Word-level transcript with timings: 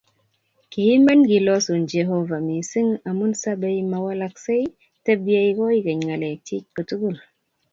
Kimen 0.71 1.21
Kilosun, 1.29 1.83
Jehovah, 1.93 2.41
mising' 2.47 2.97
amun 3.09 3.31
sabeiMa 3.43 3.97
walaksei; 4.05 4.63
tebyei 5.05 5.51
koigeny.ng'alekyik 5.57 6.63
kotugul, 6.75 7.15